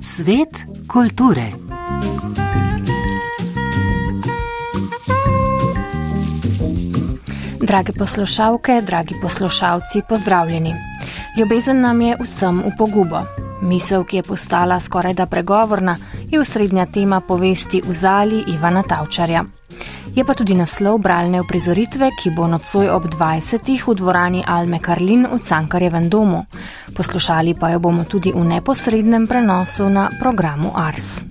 [0.00, 1.52] Svet kulture.
[7.60, 10.74] Drage poslušalke, dragi poslušalci, pozdravljeni.
[11.38, 13.20] Ljubezen nam je vsem v pogubo.
[13.62, 15.96] Misel, ki je postala skoraj da pregovorna,
[16.30, 19.57] je osrednja tema povesti v zali Ivana Tavčarja.
[20.18, 23.62] Je pa tudi naslov bralne uprizoritve, ki bo nocoj ob 20.
[23.62, 26.42] v dvorani Alme Karlin v Cankarjevem domu.
[26.90, 31.22] Poslušali pa jo bomo tudi v neposrednem prenosu na programu Ars.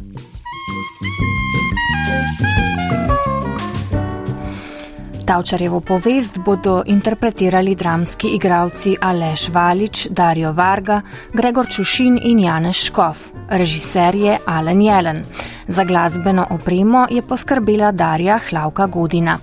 [5.28, 11.02] Tavčarjevo povest bodo interpretirali dramski igravci Aleš Valič, Dario Varga,
[11.34, 13.18] Gregor Čušin in Janeš Škov,
[13.50, 15.24] režiser je Alen Jelen.
[15.68, 19.38] Za glasbeno opremo je poskrbela Darja Hlavka Godina.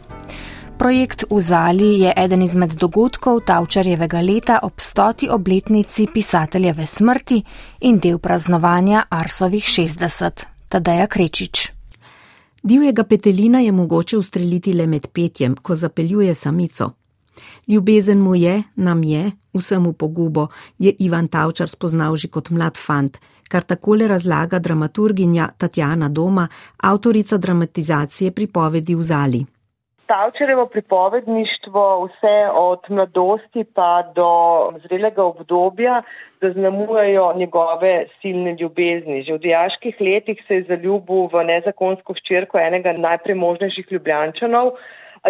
[0.79, 7.43] Projekt v Zali je eden izmed dogodkov Tavčarjevega leta ob stoti obletnici pisateljeve smrti
[7.81, 10.45] in del praznovanja Arsovih 60.
[10.69, 11.84] Tadeja Krečič.
[12.65, 16.91] Divjega petelina je mogoče ustreliti le med petjem, ko zapeljuje samico.
[17.69, 20.47] Ljubezen mu je, nam je, vsemu pogubo,
[20.79, 27.37] je Ivan Tavčar spoznal že kot mlad fant, kar takole razlaga dramaturginja Tatjana Doma, avtorica
[27.37, 29.45] dramatizacije pripovedi v Zali.
[30.07, 34.31] Tavčarevo pripovedništvo vse od mladosti pa do
[34.83, 36.03] zrelega obdobja
[36.41, 39.23] zaznamujejo njegove silne ljubezni.
[39.23, 44.77] Že v dijaških letih se je zaljubil v nezakonsko ščirko enega najpremožnejših ljubljančanov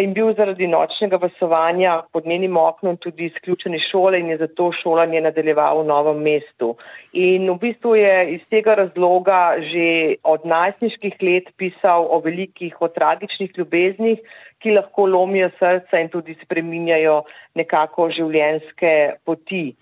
[0.01, 4.71] in bil zaradi nočnega vasovanja pod njenim oknom tudi izključen iz šole in je zato
[4.83, 6.75] šolanje nadaljeval v novem mestu.
[7.13, 12.89] In v bistvu je iz tega razloga že od najstniških let pisal o velikih, o
[12.89, 14.19] tragičnih ljubeznih,
[14.59, 17.23] ki lahko lomijo srca in tudi spreminjajo
[17.55, 19.75] nekako življenjske poti.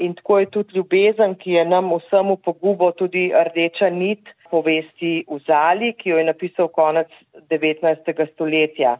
[0.00, 5.38] In tako je tudi ljubezen, ki je nam vsemu pogubo tudi rdeča nit povesti v
[5.46, 7.08] Zali, ki jo je napisal konec
[7.50, 8.26] 19.
[8.32, 8.96] stoletja.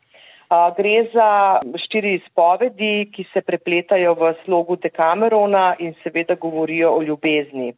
[0.50, 7.70] Gre za štiri izpovedi, ki se prepletajo v slogu Dekamerona in seveda govorijo o ljubezni.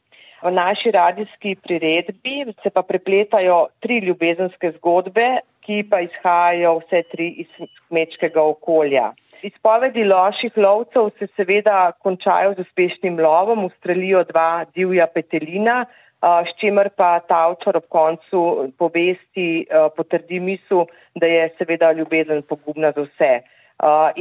[0.42, 5.26] V naši radijski priredbi se pa prepletajo tri ljubezenske zgodbe,
[5.60, 9.12] ki pa izhajajo vse tri iz kmečkega okolja.
[9.42, 15.84] Izpovedi loših lovcev se seveda končajo z uspešnim lovom, ustrelijo dva divja petelina,
[16.22, 19.66] s čimer pa ta avtor ob koncu povesti
[19.96, 20.86] potrdi misel,
[21.18, 23.32] da je seveda ljubezen pogubna za vse.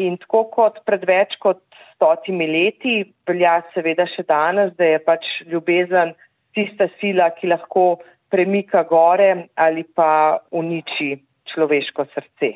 [0.01, 1.62] In tako kot pred več kot
[1.94, 2.95] stotimi leti,
[3.29, 6.16] velja seveda še danes, da je pač ljubezen
[6.57, 8.01] tista sila, ki lahko
[8.31, 11.13] premika gore ali pa uniči
[11.53, 12.56] človeško srce.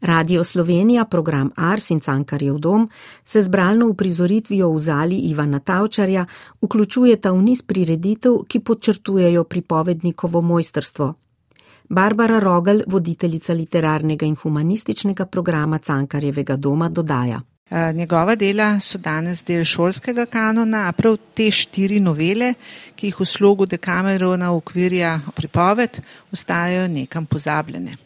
[0.00, 2.90] Radio Slovenija, program Ars in Cankarjev dom
[3.24, 6.26] se zbralno uprizoritvijo v zali Ivana Tavčarja
[6.62, 11.14] vključujeta v niz prireditev, ki podčrtujejo pripovednikovo mojstrstvo.
[11.88, 17.40] Barbara Rogel, voditeljica literarnega in humanističnega programa Cankarjevega doma, dodaja.
[17.70, 22.54] Eh, njegova dela so danes del šolskega kanona, a prav te štiri novele,
[22.94, 26.00] ki jih v slogu Dekamerona ukvirja pripoved,
[26.32, 28.05] ostajajo nekam pozabljene.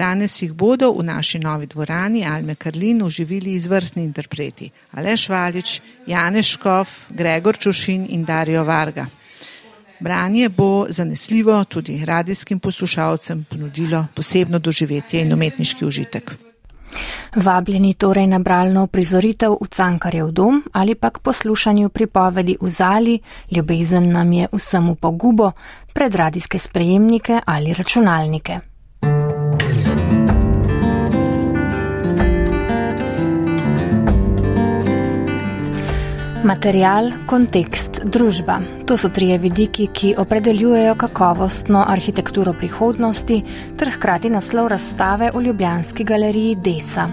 [0.00, 6.52] Danes jih bodo v naši novi dvorani Alme Karlin uživili izvrstni interpreti Aleš Valič, Janeš
[6.56, 9.06] Škov, Gregor Čušin in Dario Varga.
[10.00, 16.32] Branje bo zanesljivo tudi radijskim poslušalcem ponudilo posebno doživetje in umetniški užitek.
[17.36, 23.20] Vabljeni torej na bralno prizoritev v Cankarjev dom ali pa k poslušanju pripovedi v zali,
[23.50, 25.52] ljubezen nam je vsemu pogubo,
[25.92, 28.69] pred radijske sprejemnike ali računalnike.
[36.40, 38.62] Material, kontekst, družba.
[38.88, 43.42] To so trije vidiki, ki opredeljujejo kakovostno arhitekturo prihodnosti
[43.76, 47.10] ter hkrati naslov razstave v Ljubljanski galeriji Desa.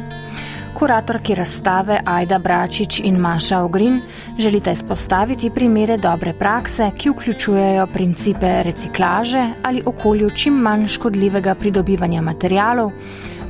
[0.78, 4.00] Kuratorki razstave Aida Bračič in Maša Ogrin
[4.40, 12.22] želite izpostaviti primere dobre prakse, ki vključujejo principe reciklaže ali okolju čim manj škodljivega pridobivanja
[12.22, 12.92] materialov,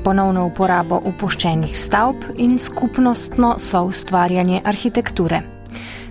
[0.04, 5.57] ponovno uporabo upoščenih stavb in skupnostno soustvarjanje arhitekture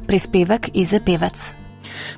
[0.07, 1.66] prispevek Ize Pevec.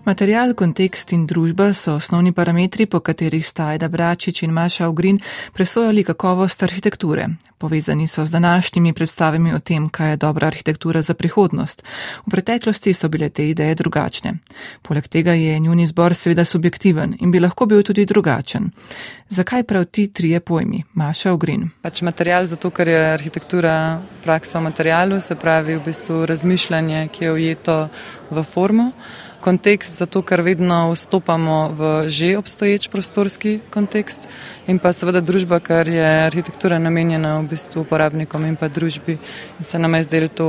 [0.05, 5.21] Material, kontekst in družba so osnovni parametri, po katerih sta Aida Bračič in Maša Ogrin
[5.53, 7.29] presojali kakovost arhitekture.
[7.59, 11.83] Povezani so z današnjimi predstavami o tem, kaj je dobra arhitektura za prihodnost.
[12.27, 14.35] V preteklosti so bile te ideje drugačne.
[14.83, 18.71] Poleg tega je njuni zbor seveda subjektiven in bi lahko bil tudi drugačen.
[19.29, 20.85] Zakaj prav ti trije pojmi?
[20.95, 21.71] Maša Ogrin.
[21.83, 27.25] Pač material, zato ker je arhitektura praksa v materialu, se pravi v bistvu razmišljanje, ki
[27.25, 27.89] je ujeto
[28.31, 28.93] v formo
[29.41, 34.29] kontekst, zato ker vedno vstopamo v že obstoječ prostorski kontekst
[34.67, 39.19] in pa seveda družba, ker je arhitektura namenjena v bistvu uporabnikom in pa družbi
[39.59, 40.49] in se nam je zdelo to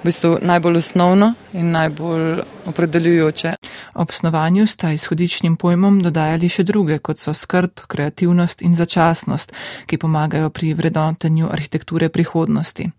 [0.00, 3.54] v bistvu najbolj osnovno in najbolj opredeljujoče.
[3.94, 9.52] Ob snovanju sta izhodičnim pojmom dodajali še druge, kot so skrb, kreativnost in začasnost,
[9.86, 12.90] ki pomagajo pri vrednotenju arhitekture prihodnosti.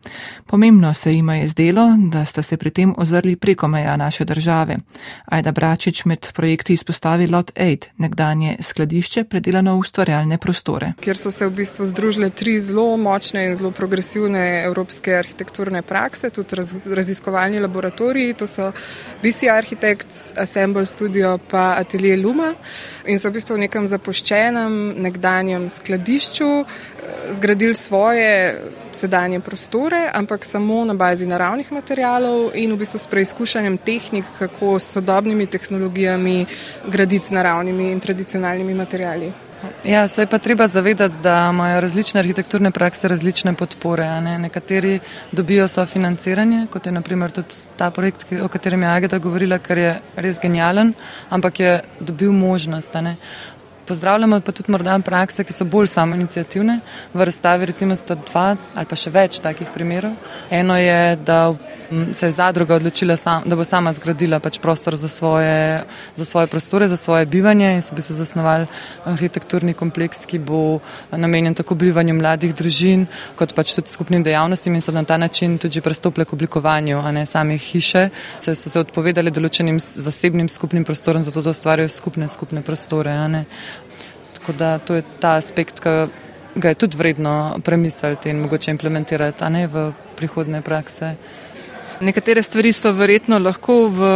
[0.48, 4.78] Pomembno se jima je zdelo, da sta se pri tem ozrli preko meja naše države.
[5.26, 10.94] Ajda Bračič med projekti izpostavi Lot 8, nekdanje skladišče, predelano v ustvarjalne prostore.
[11.02, 16.30] Kjer so se v bistvu združile tri zelo močne in zelo progresivne evropske arhitekturne prakse,
[16.30, 18.72] tudi raz, raziskovalni laboratoriji, to so
[19.24, 22.54] BC Architects, Assemble Studio pa Atelier Luma
[23.06, 26.50] in so v bistvu v nekem zapuščenem nekdanjem skladišču
[27.32, 28.62] zgradili svoje
[28.92, 34.80] sedanje prostore, ampak samo na bazi naravnih materijalov in v bistvu s preizkušanjem tehnik, kako
[34.80, 36.46] s sodobnimi tehnologijami
[36.88, 39.32] graditi z naravnimi in tradicionalnimi materijali.
[39.86, 44.22] Ja, se je pa treba zavedati, da imajo različne arhitekturne prakse različne podpore.
[44.22, 44.38] Ne?
[44.40, 45.00] Nekateri
[45.32, 50.00] dobijo sofinanciranje, kot je naprimer tudi ta projekt, o katerem je Agata govorila, ker je
[50.16, 50.94] res genijalen,
[51.30, 52.96] ampak je dobil možnost.
[53.92, 56.80] Pozdravljamo pa tudi morda prakse, ki so bolj samoinicijativne.
[57.14, 60.16] V razstavi recimo sta dva ali pa še več takih primerov.
[60.50, 61.42] Eno je, da
[62.14, 65.84] se je zadruga odločila, sam, da bo sama zgradila pač prostor za svoje,
[66.16, 68.68] za svoje prostore, za svoje bivanje in so bi se zasnovali
[69.06, 70.80] arhitekturni kompleks, ki bo
[71.12, 73.06] namenjen tako bivanju mladih družin,
[73.36, 77.12] kot pač tudi skupnim dejavnostim in so na ta način tudi prestopile k oblikovanju, a
[77.12, 78.08] ne samih hiše.
[78.40, 83.12] Se so se odpovedali določenim zasebnim skupnim prostorom, zato da ustvarjajo skupne, skupne prostore.
[84.42, 86.10] Tako da to je ta aspekt, ki
[86.56, 91.16] ga je tudi vredno premisliti in mogoče implementirati, a ne v prihodne prakse.
[92.02, 94.08] Nekatere stvari so verjetno lahko v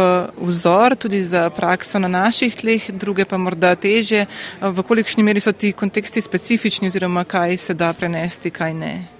[0.48, 4.26] vzor tudi za prakso na naših tleh, druge pa morda teže.
[4.60, 9.15] V kolikšni meri so ti konteksti specifični oziroma kaj se da prenesti, kaj ne?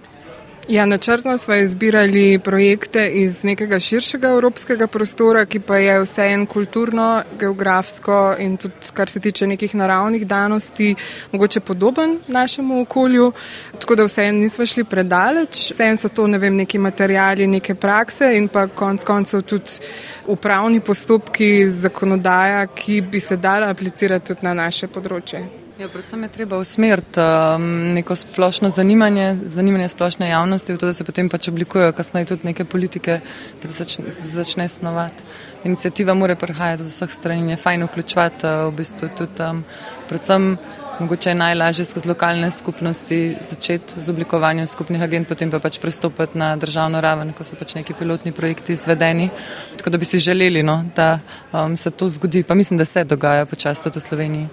[0.68, 7.22] Ja, načrtno smo izbirali projekte iz nekega širšega evropskega prostora, ki pa je vseeno kulturno,
[7.38, 10.94] geografsko in tudi kar se tiče nekih naravnih danosti,
[11.32, 13.32] mogoče podoben našemu okolju.
[13.80, 15.70] Tako da vseeno nismo šli predaleč.
[15.70, 19.78] Vseeno so to ne vem, neki materijali, neke prakse in pa konc koncev tudi
[20.26, 25.65] upravni postopki, zakonodaja, ki bi se dala aplicirati tudi na naše področje.
[25.76, 27.64] Ja, predvsem je treba usmeriti um,
[27.94, 32.46] neko splošno zanimanje, zanimanje splošne javnosti v to, da se potem pač oblikujejo kasneje tudi
[32.48, 33.18] neke politike,
[33.62, 35.24] da se začne, začne snovati.
[35.68, 39.60] Inicijativa mora prihajati z vseh strani, je fajn vključevati uh, v bistvu tudi um,
[40.08, 40.56] predvsem.
[40.96, 46.38] Mogoče je najlažje skozi lokalne skupnosti začeti z oblikovanjem skupnih agent, potem pa pač pristopiti
[46.40, 49.28] na državno raven, ko so pač neki pilotni projekti izvedeni.
[49.76, 51.18] Tako da bi si želeli, no, da
[51.52, 52.42] um, se to zgodi.
[52.48, 54.48] Pa mislim, da se dogaja počasi tudi v Sloveniji.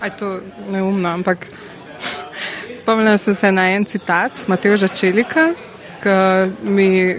[0.00, 0.40] Aj to
[0.70, 1.46] neumno, ampak
[2.74, 5.52] spomnila sem se na en citat Mateoža Čelika,
[6.02, 6.14] ki
[6.62, 7.18] mi.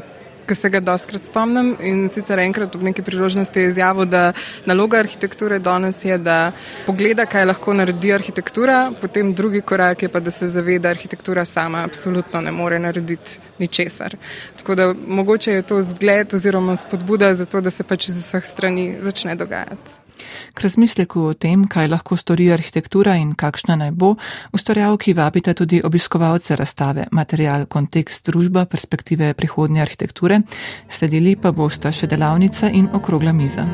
[0.49, 4.31] Ki se ga doskrat spomnim in sicer enkrat ob neki priložnosti je izjavil, da
[4.65, 6.51] naloga arhitekture danes je, da
[6.87, 11.45] pogleda, kaj lahko naredi arhitektura, potem drugi korak je pa, da se zaveda, da arhitektura
[11.45, 14.17] sama absolutno ne more narediti ničesar.
[14.57, 18.45] Tako da mogoče je to zgled oziroma spodbuda za to, da se pač iz vseh
[18.45, 20.08] strani začne dogajati.
[20.53, 24.15] K razmisleku o tem, kaj lahko stori arhitektura in kakšna naj bo,
[24.53, 30.41] ustvarjalki vabite tudi obiskovalce razstave Material, kontekst, družba, perspektive prihodnje arhitekture,
[30.89, 33.67] sledili pa bosta še delavnica in okrogla miza.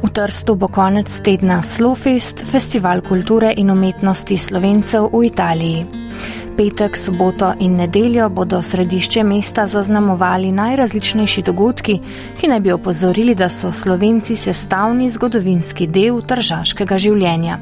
[0.00, 5.99] V Trstu bo konec tedna Slowfest, festival kulture in umetnosti slovencev v Italiji
[6.60, 11.94] petek, soboto in nedeljo bodo središče mesta zaznamovali najrazličnejši dogodki,
[12.36, 17.56] ki naj bi opozorili, da so slovenci sestavni zgodovinski del tržaškega življenja.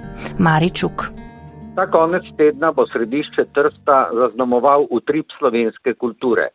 [0.46, 1.06] Maričuk.
[1.78, 6.48] Ta konec tedna bo središče Trsta zaznamoval utrip slovenske kulture.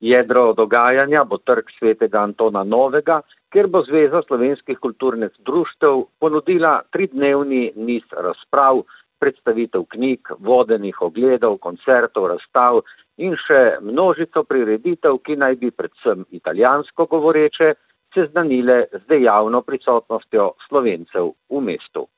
[0.00, 7.70] Jedro dogajanja bo trg svetega Antona Novega, kjer bo Zveza slovenskih kulturnih društev ponudila tridnevni
[7.76, 8.84] niz razprav,
[9.22, 12.82] predstavitev knjig, vodenih ogledov, koncertov, razstav
[13.22, 17.74] in še množico prireditev, ki naj bi predvsem italijansko govoreče
[18.14, 22.08] seznanile z dejavno prisotnostjo slovencev v mestu.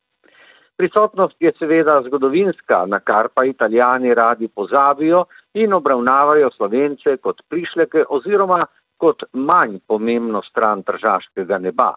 [0.77, 8.05] Prisotnost je seveda zgodovinska, na kar pa italijani radi pozabijo in obravnavajo slovence kot prišleke
[8.09, 8.65] oziroma
[8.99, 11.93] kot manj pomembno stran tržaškega neba.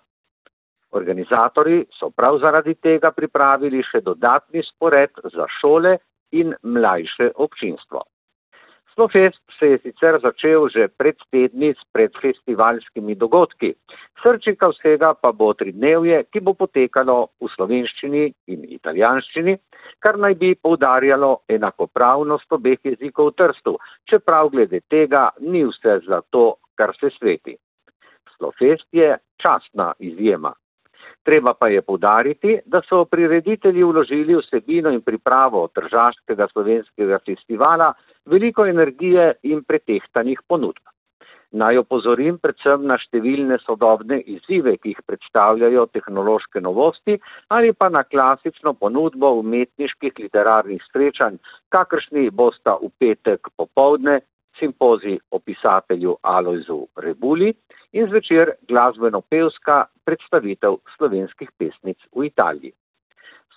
[0.91, 5.97] Organizatori so prav zaradi tega pripravili še dodatni spored za šole
[6.31, 8.03] in mlajše občinstvo.
[8.97, 13.75] Snowfest se je sicer začel že pred tedni s predfestivalskimi dogodki.
[14.23, 19.53] Srčika vsega pa bo tridnevje, ki bo potekalo v slovenščini in italijanščini,
[20.01, 23.77] kar naj bi poudarjalo enakopravnost obeh jezikov v trstu,
[24.09, 27.53] čeprav glede tega ni vse zlato, kar se sveti.
[28.33, 30.57] Snowfest je častna izjema.
[31.27, 37.89] Treba pa je povdariti, da so prireditelji vložili vsebino in pripravo tržaškega slovenskega festivala
[38.25, 40.79] veliko energije in pretehtanih ponudb.
[41.51, 47.19] Naj opozorim predvsem na številne sodobne izzive, ki jih predstavljajo tehnološke novosti
[47.55, 51.39] ali pa na klasično ponudbo umetniških literarnih srečanj,
[51.75, 54.21] kakršni bosta v petek popovdne
[54.59, 57.53] simpozi o pisatelju Alojzu Rebuli
[57.93, 62.73] in zvečer glasbeno-pevska predstavitev slovenskih pesnic v Italiji.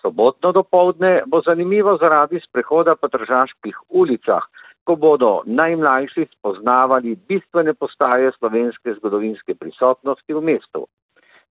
[0.01, 4.47] Sobotno dopoldne bo zanimivo zaradi sprehoda po tržaških ulicah,
[4.85, 10.87] ko bodo najmlajši spoznavali bistvene postaje slovenske zgodovinske prisotnosti v mestu.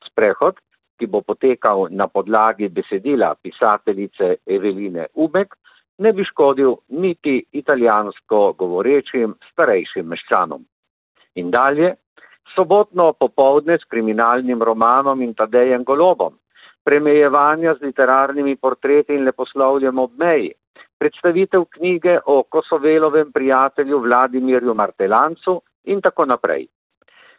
[0.09, 0.57] Sprehod,
[0.99, 5.55] ki bo potekal na podlagi besedila pisateljice Eveline Ubek,
[5.99, 10.65] ne bi škodil niti italijansko govorečim starejšim meščanom.
[11.35, 11.95] In dalje,
[12.55, 16.39] sobotno popovdne s kriminalnim romanom in Tadejem Golobom,
[16.85, 20.53] premejevanja z literarnimi portreti in leposlovljem ob meji,
[20.99, 26.67] predstavitev knjige o Kosovelovem prijatelju Vladimirju Martelancu in tako naprej.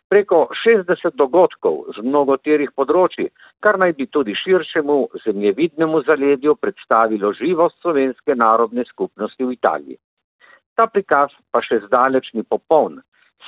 [0.09, 3.27] Preko 60 dogodkov z mnogoterih področji,
[3.61, 9.99] kar naj bi tudi širšemu zemljevidnemu zaledju predstavilo živost slovenske narodne skupnosti v Italiji.
[10.73, 12.97] Ta prikaz pa še zdaleč ni popoln,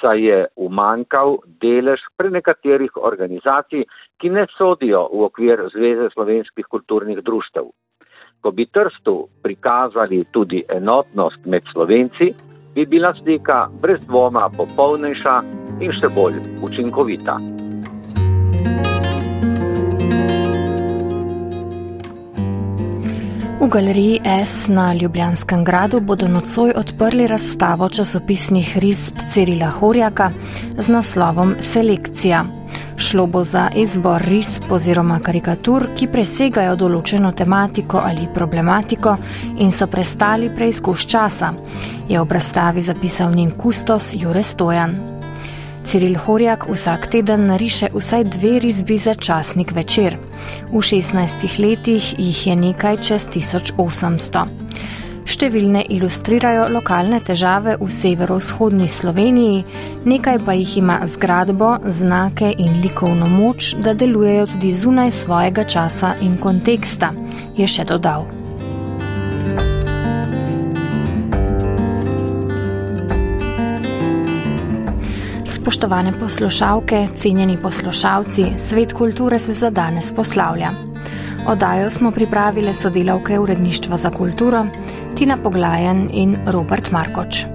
[0.02, 3.88] saj je umankal delež pre nekaterih organizacij,
[4.22, 7.74] ki ne sodijo v okvir Zveze slovenskih kulturnih društev.
[8.42, 12.32] Ko bi Trstu prikazali tudi enotnost med Slovenci,
[12.76, 15.36] bi bila slika brez dvoma popolnejša
[15.82, 17.38] in še bolj učinkovita.
[23.62, 30.32] V galeriji S na Ljubljanskem gradu bodo nocoj odprli razstavo časopisnih risb Cirila Horjaka
[30.78, 32.46] z naslovom Selekcija.
[32.98, 39.16] Šlo bo za izbor risb oziroma karikatur, ki presegajo določeno tematiko ali problematiko
[39.58, 41.54] in so prestali preizkus časa,
[42.10, 45.21] je ob razstavi zapisal njen kustos Jure Stojan.
[45.84, 50.18] Ciril Horjak vsak teden nariše vsaj dve risbi za časnik večer.
[50.72, 54.46] V 16 letih jih je nekaj čez 1800.
[55.26, 59.64] Številne ilustrirajo lokalne težave v severovzhodni Sloveniji,
[60.06, 66.16] nekaj pa jih ima zgradbo, znake in likovno moč, da delujejo tudi zunaj svojega časa
[66.22, 67.14] in konteksta,
[67.58, 68.41] je še dodal.
[75.72, 80.72] Spoštovane poslušalke, cenjeni poslušalci, svet kulture se za danes poslavlja.
[81.48, 84.66] Odajo smo pripravile sodelavke uredništva za kulturo
[85.16, 87.46] Tina Poglajen in Robert Markoč.